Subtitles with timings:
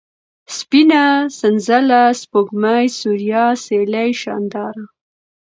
[0.57, 1.03] سپينه،
[1.39, 4.83] سنځله، سپوږمۍ، سوریا، سېلۍ، شانداره